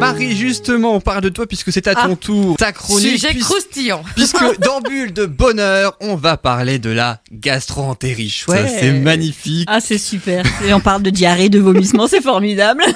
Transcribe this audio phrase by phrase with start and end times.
[0.00, 2.16] Marie, justement, on parle de toi puisque c'est à ton Ah.
[2.16, 2.56] tour.
[2.56, 3.10] Ta chronique.
[3.10, 4.02] Sujet puis- croustillant.
[4.16, 8.46] Puisque dans Bulle de Bonheur, on va parler de la gastro-entérite.
[8.46, 8.64] Ouais.
[8.80, 9.66] C'est magnifique.
[9.68, 10.44] Ah, c'est super.
[10.66, 12.84] Et on parle de diarrhée, de vomissement, c'est formidable.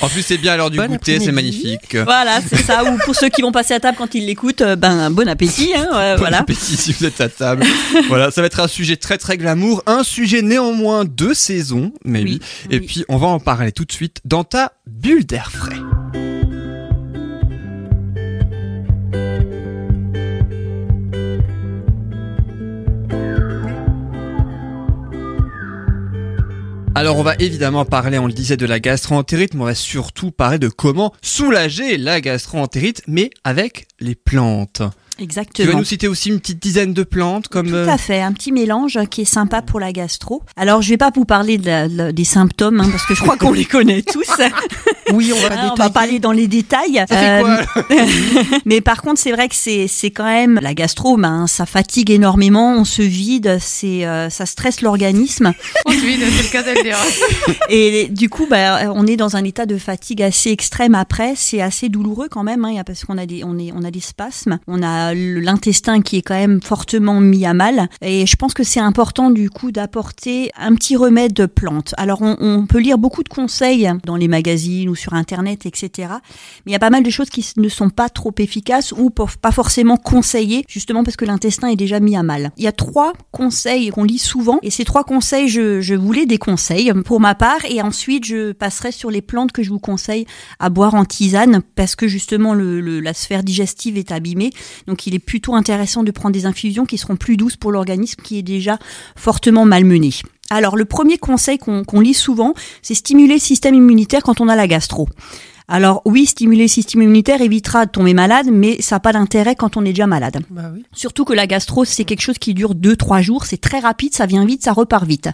[0.00, 1.96] En plus, c'est bien à l'heure du Bon goûter, c'est magnifique.
[1.96, 2.84] Voilà, c'est ça.
[2.84, 5.72] Ou pour ceux qui vont passer à table quand ils l'écoutent, euh, ben bon appétit.
[5.74, 6.40] Hein, Bon voilà.
[6.40, 7.64] appétit si vous êtes à table.
[8.08, 12.22] voilà, ça va être un sujet très très glamour, un sujet néanmoins de saison, mais
[12.22, 12.38] oui.
[12.68, 12.86] Oui, Et oui.
[12.86, 15.76] puis, on va en parler tout de suite dans ta bulle d'air frais.
[26.96, 30.30] Alors on va évidemment parler, on le disait, de la gastro-entérite, mais on va surtout
[30.30, 34.82] parler de comment soulager la gastro-entérite, mais avec les plantes.
[35.16, 35.78] Tu vas Exactement.
[35.78, 37.68] nous citer aussi une petite dizaine de plantes comme...
[37.68, 40.42] Tout euh, à fait, un petit mélange qui est sympa pour la gastro.
[40.56, 43.14] Alors, je vais pas vous parler de la- de la- des symptômes hein, parce que
[43.14, 44.28] je crois qu'on les connaît tous.
[45.12, 47.04] Oui, on Hein, on va parler dans les détails.
[47.08, 48.06] Ça fait quoi Euh,
[48.64, 52.10] mais par contre, c'est vrai que c'est c'est quand même la gastro, ben, ça fatigue
[52.10, 55.52] énormément, on se vide, c'est euh, ça stresse l'organisme
[55.84, 56.96] Ensuite, c'est le cas de le dire.
[57.68, 61.34] et du coup, ben, on est dans un état de fatigue assez extrême après.
[61.36, 64.00] C'est assez douloureux quand même, hein, parce qu'on a des on est on a des
[64.00, 67.88] spasmes, on a l'intestin qui est quand même fortement mis à mal.
[68.00, 71.94] Et je pense que c'est important du coup d'apporter un petit remède de plante.
[71.98, 76.08] Alors on, peut lire beaucoup de conseils dans les magazines ou sur internet, etc.
[76.64, 79.10] Mais il y a pas mal de choses qui ne sont pas trop efficaces ou
[79.10, 82.52] pas forcément conseillées, justement parce que l'intestin est déjà mis à mal.
[82.56, 86.38] Il y a trois conseils qu'on lit souvent, et ces trois conseils, je, voulais des
[86.38, 90.26] conseils pour ma part, et ensuite je passerai sur les plantes que je vous conseille
[90.58, 94.50] à boire en tisane, parce que justement le, la sphère digestive est abîmée,
[95.06, 98.38] il est plutôt intéressant de prendre des infusions qui seront plus douces pour l'organisme qui
[98.38, 98.78] est déjà
[99.16, 100.10] fortement malmené.
[100.50, 104.56] Alors le premier conseil qu'on lit souvent, c'est stimuler le système immunitaire quand on a
[104.56, 105.08] la gastro.
[105.66, 109.54] Alors oui, stimuler le système immunitaire évitera de tomber malade, mais ça n'a pas d'intérêt
[109.54, 110.40] quand on est déjà malade.
[110.50, 110.84] Bah oui.
[110.92, 114.26] Surtout que la gastro, c'est quelque chose qui dure 2-3 jours, c'est très rapide, ça
[114.26, 115.30] vient vite, ça repart vite.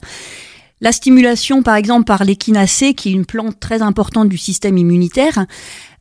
[0.80, 5.44] La stimulation, par exemple, par l'échinacée, qui est une plante très importante du système immunitaire,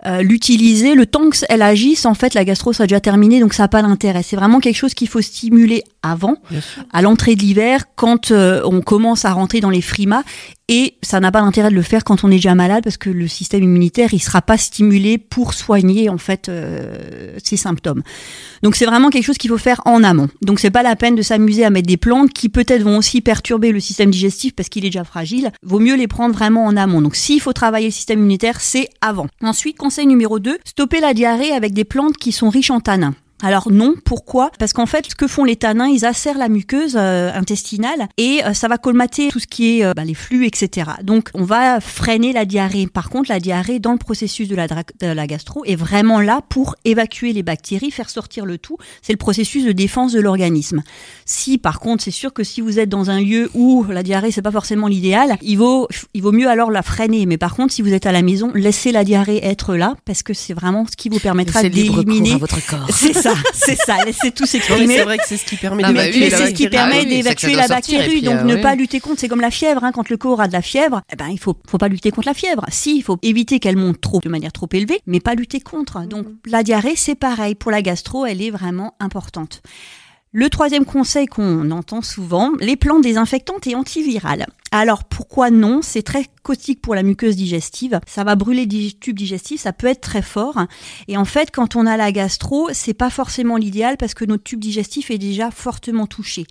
[0.05, 3.53] euh, l'utiliser, le temps qu'elle agisse, en fait, la gastro, ça a déjà terminé, donc
[3.53, 4.23] ça n'a pas d'intérêt.
[4.23, 6.37] C'est vraiment quelque chose qu'il faut stimuler avant,
[6.93, 10.23] à l'entrée de l'hiver, quand euh, on commence à rentrer dans les frimas,
[10.69, 13.09] et ça n'a pas d'intérêt de le faire quand on est déjà malade, parce que
[13.09, 18.03] le système immunitaire, il sera pas stimulé pour soigner, en fait, euh, ces symptômes.
[18.61, 20.29] Donc c'est vraiment quelque chose qu'il faut faire en amont.
[20.43, 23.21] Donc c'est pas la peine de s'amuser à mettre des plantes qui peut-être vont aussi
[23.21, 25.51] perturber le système digestif parce qu'il est déjà fragile.
[25.63, 27.01] Vaut mieux les prendre vraiment en amont.
[27.01, 29.25] Donc s'il faut travailler le système immunitaire, c'est avant.
[29.41, 33.15] Ensuite, conseil numéro 2, stopper la diarrhée avec des plantes qui sont riches en tanins.
[33.41, 34.51] Alors non, pourquoi?
[34.59, 38.41] Parce qu'en fait, ce que font les tanins, ils acèrent la muqueuse euh, intestinale et
[38.45, 40.91] euh, ça va colmater tout ce qui est euh, bah, les flux, etc.
[41.03, 42.87] Donc on va freiner la diarrhée.
[42.87, 46.19] Par contre, la diarrhée dans le processus de la, dra- de la gastro est vraiment
[46.19, 48.77] là pour évacuer les bactéries, faire sortir le tout.
[49.01, 50.83] C'est le processus de défense de l'organisme.
[51.25, 54.31] Si par contre, c'est sûr que si vous êtes dans un lieu où la diarrhée
[54.31, 57.25] c'est pas forcément l'idéal, il vaut il vaut mieux alors la freiner.
[57.25, 60.23] Mais par contre, si vous êtes à la maison, laissez la diarrhée être là parce
[60.23, 62.87] que c'est vraiment ce qui vous permettra d'éliminer votre corps.
[62.91, 64.03] c'est ça, c'est ça.
[64.05, 64.97] Laissez tout s'exprimer.
[64.97, 66.63] c'est vrai que c'est ce qui permet Ah bah d'évacuer oui, la c'est ce qui
[66.63, 66.69] bactérie.
[66.69, 68.21] permet Ah oui, d'évacuer c'est que la bactérie.
[68.21, 68.61] donc euh, ne oui.
[68.61, 69.19] pas lutter contre.
[69.19, 69.83] C'est comme la fièvre.
[69.83, 72.11] Hein, quand le corps a de la fièvre, eh ben il faut, faut pas lutter
[72.11, 72.65] contre la fièvre.
[72.69, 76.01] Si, il faut éviter qu'elle monte trop de manière trop élevée, mais pas lutter contre.
[76.07, 77.55] Donc la diarrhée, c'est pareil.
[77.55, 79.61] Pour la gastro, elle est vraiment importante.
[80.31, 84.45] Le troisième conseil qu'on entend souvent, les plantes désinfectantes et antivirales.
[84.71, 85.81] Alors pourquoi non?
[85.81, 87.99] C'est très caustique pour la muqueuse digestive.
[88.07, 90.59] Ça va brûler le tube digestif, ça peut être très fort.
[91.07, 94.43] Et en fait, quand on a la gastro, c'est pas forcément l'idéal parce que notre
[94.43, 96.45] tube digestif est déjà fortement touché.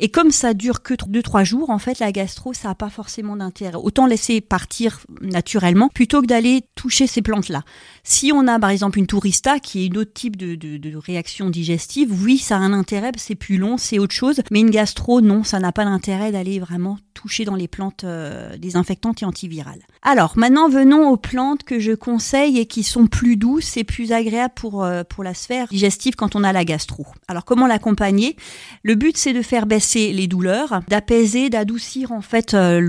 [0.00, 3.36] Et comme ça dure que 2-3 jours, en fait, la gastro, ça n'a pas forcément
[3.36, 3.76] d'intérêt.
[3.76, 7.62] Autant laisser partir naturellement plutôt que d'aller toucher ces plantes-là.
[8.04, 10.96] Si on a par exemple une tourista qui est un autre type de, de- de
[10.96, 14.40] réaction digestive, oui, ça a un intérêt, c'est plus long, c'est autre chose.
[14.50, 18.56] Mais une gastro, non, ça n'a pas d'intérêt d'aller vraiment toucher dans les plantes euh,
[18.56, 19.82] désinfectantes et antivirales.
[20.02, 24.12] Alors maintenant, venons aux plantes que je conseille et qui sont plus douces et plus
[24.12, 27.06] agréables pour, euh, pour la sphère digestive quand on a la gastro.
[27.28, 28.36] Alors comment l'accompagner?
[28.82, 32.80] Le but, c'est de faire baisser les douleurs, d'apaiser, d'adoucir en fait euh,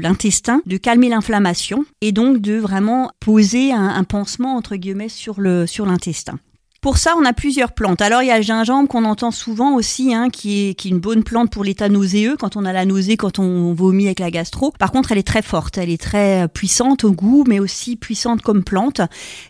[0.00, 5.66] l'intestin, de calmer l'inflammation et donc de vraiment poser un, pansement entre guillemets sur le
[5.66, 6.38] sur l'intestin.
[6.80, 8.00] Pour ça, on a plusieurs plantes.
[8.00, 11.24] Alors, il y a le gingembre qu'on entend souvent aussi, hein, qui, est, une bonne
[11.24, 14.72] plante pour l'état nauséeux, quand on a la nausée, quand on vomit avec la gastro.
[14.78, 18.40] Par contre, elle est très forte, elle est très puissante au goût, mais aussi puissante
[18.40, 19.02] comme plante.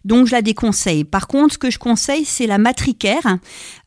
[0.05, 1.05] Donc, je la déconseille.
[1.05, 3.39] Par contre, ce que je conseille, c'est la matricaire.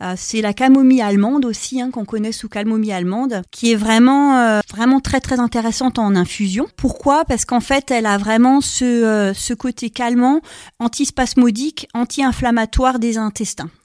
[0.01, 4.38] Euh, c'est la camomille allemande aussi, hein, qu'on connaît sous camomille allemande, qui est vraiment,
[4.38, 6.68] euh, vraiment très, très intéressante en infusion.
[6.78, 7.25] Pourquoi?
[7.25, 10.39] Parce qu'en fait, elle a vraiment ce, euh, ce côté calmant,
[10.80, 13.32] antispasmodique, anti-inflammatoire des intestins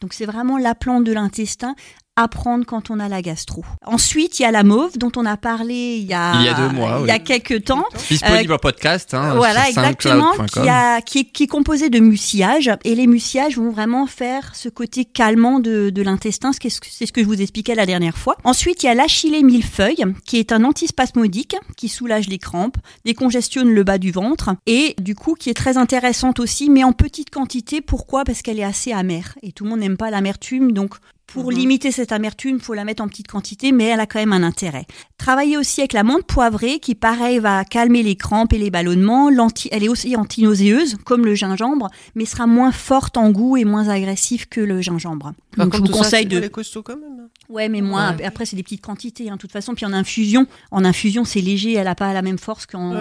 [0.00, 1.74] donc c'est vraiment la plante de l'intestin
[2.18, 3.64] à prendre quand on a la gastro.
[3.86, 6.48] Ensuite, il y a la mauve dont on a parlé il y a, il y
[6.48, 7.84] a deux mois, il y a quelques temps.
[8.08, 9.14] Disponible en podcast.
[9.14, 13.56] Hein, voilà, exactement, qui, a, qui, est, qui, est, composé de mucillage et les mucillages
[13.56, 17.76] vont vraiment faire ce côté calmant de, de l'intestin, c'est ce que je vous expliquais
[17.76, 18.36] la dernière fois.
[18.42, 23.70] Ensuite, il y a l'achillée millefeuille qui est un antispasmodique qui soulage les crampes, décongestionne
[23.70, 27.30] le bas du ventre et du coup qui est très intéressante aussi, mais en petite
[27.30, 27.80] quantité.
[27.80, 28.24] Pourquoi?
[28.24, 30.96] Parce qu'elle est assez amère et tout le monde n'aime pas l'amertume, donc
[31.28, 31.58] pour mhm.
[31.58, 34.42] limiter cette amertume, faut la mettre en petite quantité, mais elle a quand même un
[34.42, 34.86] intérêt.
[35.18, 39.30] Travailler aussi avec la menthe poivrée, qui pareil va calmer les crampes et les ballonnements.
[39.70, 43.88] elle est aussi antinauséeuse, comme le gingembre, mais sera moins forte en goût et moins
[43.88, 45.32] agressive que le gingembre.
[45.56, 46.46] Donc je vous conseille de.
[46.48, 47.20] quand même.
[47.20, 47.28] Hein.
[47.48, 48.16] Ouais, mais moins.
[48.24, 49.74] Après, c'est des petites quantités, hein, de toute façon.
[49.74, 51.74] Puis en infusion, en infusion, c'est léger.
[51.74, 52.94] Elle n'a pas la même force qu'en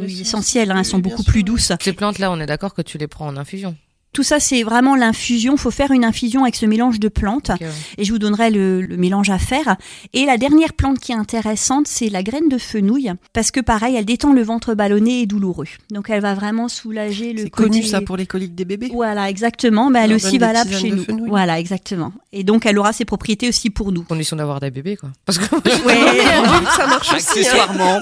[0.00, 0.70] huile essentielle.
[0.70, 1.72] Hein, elles sont beaucoup plus douces.
[1.80, 3.76] Ces plantes-là, on est d'accord que tu les prends en infusion.
[4.12, 5.56] Tout ça, c'est vraiment l'infusion.
[5.56, 7.50] faut faire une infusion avec ce mélange de plantes.
[7.98, 9.76] Et je vous donnerai le, mélange à faire.
[10.12, 13.12] Et la dernière plante qui est intéressante, c'est la graine de fenouil.
[13.32, 15.66] Parce que pareil, elle détend le ventre ballonné et douloureux.
[15.90, 19.28] Donc elle va vraiment soulager le C'est connu ça pour les coliques des bébés Voilà,
[19.30, 19.90] exactement.
[19.90, 21.04] Mais elle est aussi valable chez nous.
[21.28, 22.12] Voilà, exactement.
[22.32, 24.02] Et donc elle aura ses propriétés aussi pour nous.
[24.02, 25.10] Condition d'avoir des bébés, quoi.
[25.24, 25.44] Parce que
[26.76, 27.40] ça marche aussi.
[27.40, 27.66] Hein.
[27.76, 28.00] Accessoirement.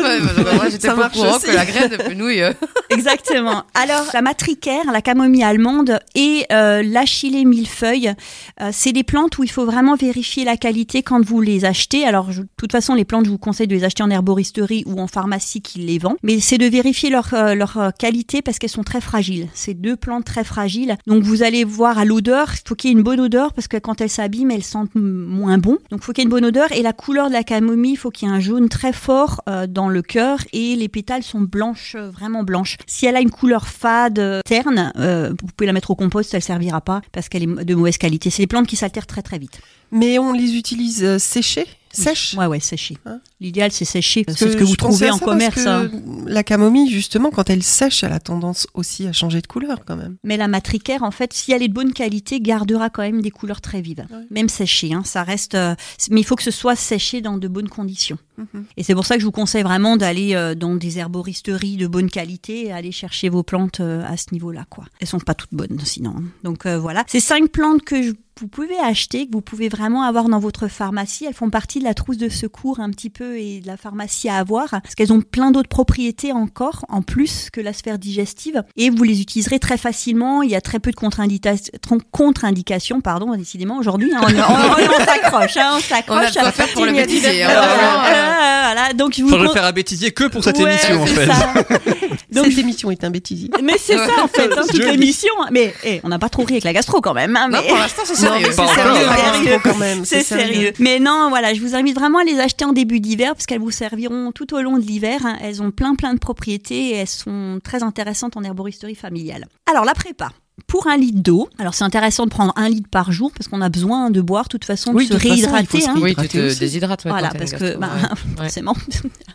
[0.70, 2.42] j'étais pas au que la graine de fenouil.
[2.42, 2.52] Euh.
[2.90, 3.64] exactement.
[3.74, 8.12] Alors, la matricaire, la camomille allemande, et euh, l'achillée millefeuille.
[8.60, 12.04] Euh, c'est des plantes où il faut vraiment vérifier la qualité quand vous les achetez.
[12.04, 15.00] Alors, de toute façon, les plantes, je vous conseille de les acheter en herboristerie ou
[15.00, 16.16] en pharmacie qui les vend.
[16.22, 19.48] Mais c'est de vérifier leur, euh, leur qualité parce qu'elles sont très fragiles.
[19.54, 20.96] C'est deux plantes très fragiles.
[21.06, 23.68] Donc, vous allez voir à l'odeur, il faut qu'il y ait une bonne odeur parce
[23.68, 25.78] que quand elles s'abîment, elles sentent moins bon.
[25.90, 26.72] Donc, il faut qu'il y ait une bonne odeur.
[26.72, 29.42] Et la couleur de la camomille, il faut qu'il y ait un jaune très fort
[29.68, 32.76] dans le cœur et les pétales sont blanches, vraiment blanches.
[32.86, 36.80] Si elle a une couleur fade, terne, vous pouvez la mettre au compost, elle servira
[36.80, 38.30] pas parce qu'elle est de mauvaise qualité.
[38.30, 39.60] C'est des plantes qui s'altèrent très très vite.
[39.90, 41.66] Mais on les utilise euh, séchées?
[41.90, 42.34] Sèches?
[42.34, 42.98] Ouais, ouais, séchées.
[43.06, 43.20] Hein?
[43.40, 44.24] L'idéal, c'est sécher.
[44.28, 45.66] C'est ce que vous trouvez en commerce.
[45.66, 45.90] Hein.
[46.26, 49.96] La camomille, justement, quand elle sèche, elle a tendance aussi à changer de couleur quand
[49.96, 50.16] même.
[50.24, 53.30] Mais la matricaire, en fait, si elle est de bonne qualité, gardera quand même des
[53.30, 54.06] couleurs très vives.
[54.30, 55.54] Même séchée, hein, ça reste.
[55.54, 55.74] Euh,
[56.10, 58.18] mais il faut que ce soit séché dans de bonnes conditions.
[58.38, 58.64] Mhm.
[58.76, 61.86] Et c'est pour ça que je vous conseille vraiment d'aller euh, dans des herboristeries de
[61.86, 64.84] bonne qualité et aller chercher vos plantes à ce niveau-là, quoi.
[65.00, 66.16] Elles sont pas toutes bonnes, sinon.
[66.42, 67.04] Donc voilà.
[67.06, 70.68] Ces cinq plantes que je vous pouvez acheter, que vous pouvez vraiment avoir dans votre
[70.68, 71.24] pharmacie.
[71.24, 74.28] Elles font partie de la trousse de secours un petit peu et de la pharmacie
[74.28, 78.62] à avoir parce qu'elles ont plein d'autres propriétés encore en plus que la sphère digestive
[78.76, 80.42] et vous les utiliserez très facilement.
[80.42, 84.12] Il y a très peu de contre-indications, pardon, décidément aujourd'hui.
[84.14, 86.36] Hein, on, s'accroche, hein, on s'accroche.
[86.40, 87.42] On a faire pour le bêtisier.
[87.42, 91.28] Hein, voilà, donc je vous le faire à bêtisier que pour cette émission en fait.
[92.32, 93.50] donc cette émission est un bêtisier.
[93.62, 95.32] Mais c'est ça en fait, hein, toute l'émission.
[95.50, 97.36] Mais eh, on n'a pas trop ri avec la gastro quand même.
[97.36, 97.58] Hein, mais...
[97.58, 100.04] Non, pour l'instant c'est c'est sérieux, quand même.
[100.04, 100.72] C'est sérieux.
[100.78, 103.60] Mais non, voilà, je vous invite vraiment à les acheter en début d'hiver parce qu'elles
[103.60, 105.20] vous serviront tout au long de l'hiver.
[105.24, 105.36] Hein.
[105.42, 109.46] Elles ont plein plein de propriétés et elles sont très intéressantes en herboristerie familiale.
[109.70, 110.30] Alors la prépa
[110.66, 111.48] pour un litre d'eau.
[111.58, 114.44] Alors c'est intéressant de prendre un litre par jour parce qu'on a besoin de boire
[114.44, 115.80] de toute façon, de se réhydrater.
[115.80, 116.00] Façon, hein.
[116.00, 117.04] Oui, tu te déshydrates.
[117.06, 117.90] voilà, parce que bah,
[118.36, 118.74] forcément.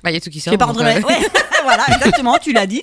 [0.04, 0.54] Bah, il y a tout qui sort.
[1.64, 2.82] voilà, exactement, tu l'as dit.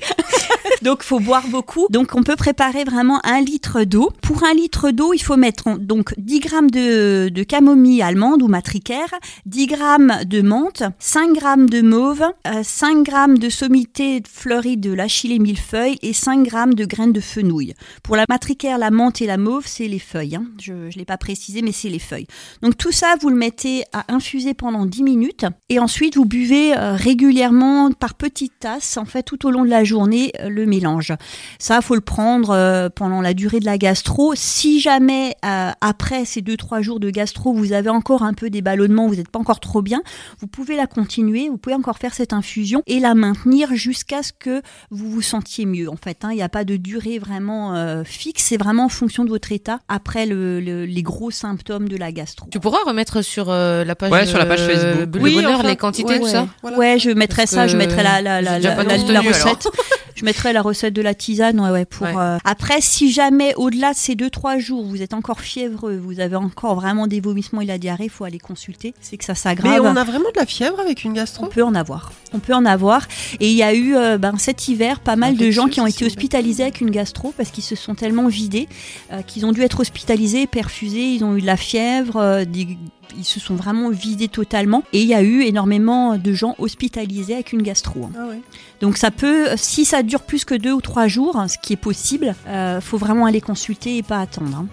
[0.82, 1.86] donc faut boire beaucoup.
[1.90, 4.10] Donc on peut préparer vraiment un litre d'eau.
[4.22, 9.08] Pour un litre d'eau, il faut mettre donc 10 grammes de, camomille allemande ou matricaire,
[9.46, 12.24] 10 grammes de menthe, 5 grammes de mauve,
[12.62, 17.20] 5 euh, grammes de sommité fleurie de l'achillée millefeuille et 5 grammes de graines de
[17.20, 17.74] fenouil.
[18.02, 20.36] Pour la matricaire, la menthe et la mauve, c'est les feuilles.
[20.36, 20.46] Hein.
[20.60, 22.26] Je ne l'ai pas précisé, mais c'est les feuilles.
[22.62, 26.76] Donc tout ça, vous le mettez à infuser pendant 10 minutes et ensuite vous buvez
[26.76, 30.66] euh, régulièrement par petites tasses, en fait, tout au long de la journée, euh, le
[30.66, 31.12] mélange.
[31.58, 34.32] Ça, faut le prendre euh, pendant la durée de la gastro.
[34.34, 38.50] Si jamais euh, après ces deux trois jours de gastro, vous avez encore un peu
[38.50, 40.02] des ballonnements, vous n'êtes pas encore trop bien,
[40.40, 44.32] vous pouvez la continuer, vous pouvez encore faire cette infusion et la maintenir jusqu'à ce
[44.32, 45.88] que vous vous sentiez mieux.
[45.88, 46.28] En fait, hein.
[46.32, 49.52] il n'y a pas de durée vraiment euh, fixe, c'est vraiment en fonction de votre
[49.52, 52.46] état après les gros symptômes de la gastro.
[52.50, 56.48] Tu pourras remettre sur la page, sur la page Facebook, oui, les quantités, tout ça.
[56.76, 59.68] Ouais, je mettrai ça, je mettrai la, la, la, la, recette.
[60.16, 61.60] Je mettrai ferai la recette de la tisane.
[61.60, 62.14] Ouais, ouais, pour, Ouais.
[62.16, 66.36] euh, Après, si jamais au-delà de ces 2-3 jours, vous êtes encore fiévreux, vous avez
[66.36, 68.94] encore vraiment des vomissements et la diarrhée, il faut aller consulter.
[69.00, 69.80] C'est que ça Mais s'aggrave.
[69.82, 72.12] on a vraiment de la fièvre avec une On gastro peut en avoir.
[72.32, 73.06] On peut en avoir.
[73.40, 75.86] Et il y a eu euh, ben, cet hiver pas mal de gens qui ont
[75.86, 78.68] été hospitalisés avec une gastro parce qu'ils se sont tellement vidés
[79.12, 82.78] euh, qu'ils ont dû être hospitalisés, perfusés, ils ont eu de la fièvre, des-
[83.16, 84.82] ils se sont vraiment vidés totalement.
[84.92, 88.04] Et il y a eu énormément de gens hospitalisés avec une gastro.
[88.04, 88.10] hein.
[88.18, 88.40] Ah ouais.
[88.80, 91.72] Donc ça peut, si ça dure plus que deux ou trois jours, hein, ce qui
[91.74, 94.66] est possible, euh, faut vraiment aller consulter et pas attendre.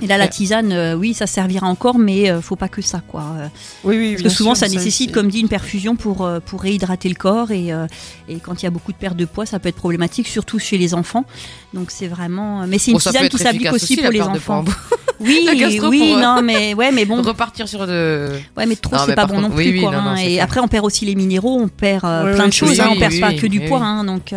[0.00, 3.02] Et là, la tisane, euh, oui, ça servira encore, mais euh, faut pas que ça,
[3.06, 3.22] quoi.
[3.38, 3.46] Euh,
[3.84, 6.62] Oui, oui, parce que souvent, sûr, ça nécessite, comme dit, une perfusion pour, euh, pour
[6.62, 7.52] réhydrater le corps.
[7.52, 7.86] Et, euh,
[8.28, 10.58] et quand il y a beaucoup de perte de poids, ça peut être problématique, surtout
[10.58, 11.24] chez les enfants.
[11.72, 12.66] Donc, c'est vraiment.
[12.66, 14.64] Mais c'est une Bon, tisane qui s'applique aussi, pour les enfants.
[15.20, 15.46] Oui,
[15.84, 18.28] oui, non, mais ouais, mais bon, Repartir sur de.
[18.56, 19.92] ouais, mais trop, c'est pas bon contre, non plus, oui, quoi.
[19.92, 20.16] non, hein.
[20.16, 20.42] et clair.
[20.44, 22.80] après, on perd aussi les minéraux, on perd plein de choses.
[22.80, 24.34] hein, on perd pas que du poids, hein, donc.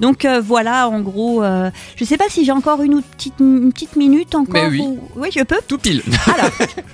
[0.00, 3.72] Donc euh, voilà, en gros, euh, je sais pas si j'ai encore une, petite, une
[3.72, 4.52] petite minute encore.
[4.54, 4.80] Mais oui.
[4.82, 5.56] ou- Oui, je peux.
[5.66, 6.02] Tout pile.
[6.34, 6.50] Alors,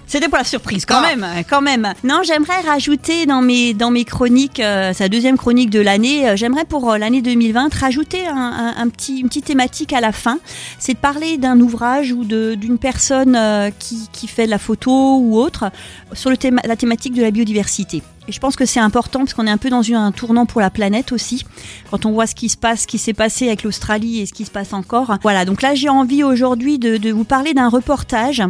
[0.06, 1.14] c'était pour la surprise, quand Ah.
[1.16, 1.92] même, quand même.
[2.04, 6.64] Non, j'aimerais rajouter dans mes dans mes chroniques, euh, sa deuxième chronique de l'année, j'aimerais
[6.64, 10.38] pour l'année 2020 rajouter un, un- un petit une petite thématique à la fin.
[10.78, 13.38] C'est de parler d'un ouvrage ou d'une personne
[13.78, 15.70] qui qui fait de la photo ou autre
[16.12, 18.02] sur le théma, la thématique de la biodiversité.
[18.28, 20.60] Et je pense que c'est important parce qu'on est un peu dans un tournant pour
[20.60, 21.44] la planète aussi.
[21.90, 24.32] Quand on voit ce qui se passe, ce qui s'est passé avec l'Australie et ce
[24.32, 25.16] qui se passe encore.
[25.22, 28.42] Voilà, donc là j'ai envie aujourd'hui de, de vous parler d'un reportage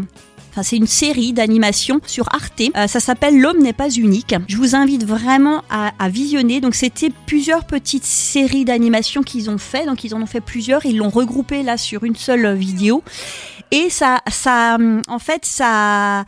[0.53, 2.61] Enfin, c'est une série d'animation sur Arte.
[2.77, 4.35] Euh, ça s'appelle L'homme n'est pas unique.
[4.49, 6.61] Je vous invite vraiment à, à visionner.
[6.61, 9.87] Donc, c'était plusieurs petites séries d'animation qu'ils ont fait.
[9.87, 10.85] Donc, ils en ont fait plusieurs.
[10.85, 13.03] Ils l'ont regroupé là sur une seule vidéo.
[13.75, 14.77] Et ça, ça,
[15.09, 16.21] en fait, ça,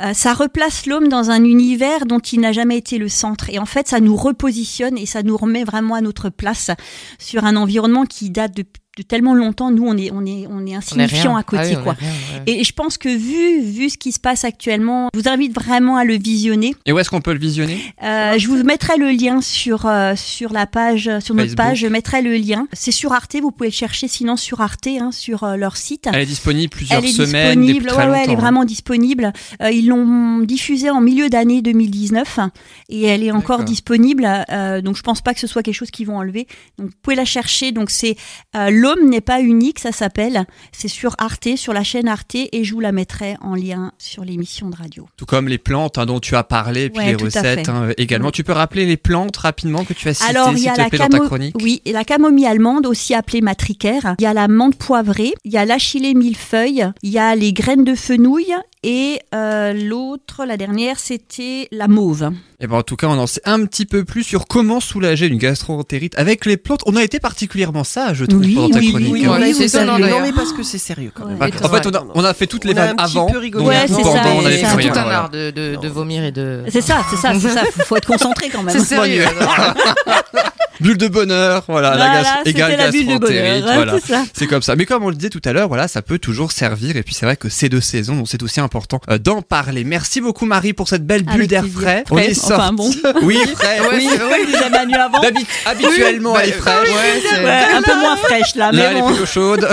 [0.00, 3.50] euh, ça replace l'homme dans un univers dont il n'a jamais été le centre.
[3.50, 6.72] Et en fait, ça nous repositionne et ça nous remet vraiment à notre place
[7.20, 8.64] sur un environnement qui date de,
[8.98, 9.70] de tellement longtemps.
[9.70, 11.92] Nous, on est, on est, on est insignifiant à côté, Ah oui, quoi.
[11.94, 12.10] rien,
[12.46, 12.52] ouais.
[12.60, 15.96] Et je pense que vu, vu ce qui se passe actuellement, je vous invite vraiment
[15.96, 16.74] à le visionner.
[16.84, 17.80] Et où est-ce qu'on peut le visionner?
[18.02, 21.56] Euh, je vous mettrai le lien sur, euh, sur la page, sur notre Facebook.
[21.56, 21.78] page.
[21.78, 22.66] Je mettrai le lien.
[22.72, 23.36] C'est sur Arte.
[23.40, 26.08] Vous pouvez le chercher sinon sur Arte, hein, sur euh, leur site.
[26.12, 28.36] Elle est disponible plusieurs Elle est semaines, disponible, depuis très ouais, ouais, elle est hein.
[28.36, 29.32] vraiment disponible.
[29.62, 32.40] Euh, ils l'ont diffusée en milieu d'année 2019
[32.88, 34.26] et elle est encore disponible.
[34.50, 36.46] euh, donc je pense pas que ce soit quelque chose qu'ils vont enlever.
[36.78, 37.72] Donc vous pouvez la chercher.
[37.72, 38.16] Donc c'est
[38.56, 40.46] euh, l'homme n'est pas unique, ça s'appelle.
[40.72, 44.24] C'est sur Arte, sur la chaîne Arte et je vous la mettrai en lien sur
[44.24, 45.06] l'émission de radio.
[45.16, 47.90] Tout comme les plantes hein, dont tu as parlé, et puis Ouais, les recettes hein,
[47.96, 48.28] également.
[48.28, 48.32] Oui.
[48.32, 50.88] Tu peux rappeler les plantes rapidement que tu as citées, Alors, il y a la
[50.88, 51.54] dans ta chronique?
[51.62, 54.14] Oui, et la camomille allemande, aussi appelée matricaire.
[54.18, 57.52] Il y a la menthe poivrée, il y a l'achillée millefeuille, il y a les
[57.52, 62.30] graines de fenouil et euh, l'autre, la dernière, c'était la mauve.
[62.60, 65.26] Et ben en tout cas, on en sait un petit peu plus sur comment soulager
[65.26, 66.82] une gastroentérite avec les plantes.
[66.86, 69.12] On a été particulièrement sage, je trouve, Oui, pendant ta oui, chronique.
[69.12, 69.30] Oui, hein.
[69.30, 71.38] on a avez- Non, mais parce que c'est sérieux quand même.
[71.40, 71.50] Ouais.
[71.62, 73.94] En fait, on a, on a fait toutes les vannes avant, peu rigolé Ouais, c'est
[74.02, 74.76] ça, on avait ça.
[74.76, 76.64] Tout un art de, de, de vomir et de.
[76.70, 77.64] C'est ça, c'est ça, c'est ça.
[77.64, 78.74] Faut, faut être concentré quand même.
[78.78, 79.24] C'est sérieux.
[80.80, 83.74] Bulle de bonheur, voilà, la Voilà, gas égale la bulle de gastroentérite, bonheur.
[84.06, 84.24] voilà.
[84.32, 84.76] C'est comme ça.
[84.76, 86.96] Mais comme on le disait tout à l'heure, voilà, ça peut toujours servir.
[86.96, 89.82] Et puis c'est vrai que c'est de saison, donc c'est aussi important euh, d'en parler.
[89.84, 92.04] Merci beaucoup Marie pour cette belle bulle d'air frais.
[92.06, 92.90] Frais, enfin, bon.
[93.22, 93.80] Oui, frais.
[93.92, 94.36] Oui, c'est vrai.
[94.40, 95.20] oui, disait Manu avant.
[95.20, 96.88] D'habit- habituellement, Oui, elle est bah, fraîche.
[96.90, 99.08] Ouais, c'est- Ouais, un peu moins fraîche là, Là, mais elle est bon.
[99.10, 99.68] plutôt chaude.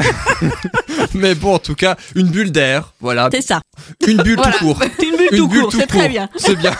[1.14, 2.94] mais bon, en tout cas, une bulle d'air.
[3.00, 3.30] Voilà.
[3.32, 3.62] C'est ça.
[4.08, 4.54] Une bulle Voilà.
[4.54, 4.80] tout court.
[5.04, 6.30] Une bulle Une tout bulle court, tout c'est très bien.
[6.36, 6.72] C'est bien.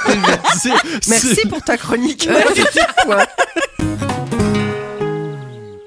[1.08, 2.28] Merci pour ta chronique.
[3.08, 3.16] Ouais.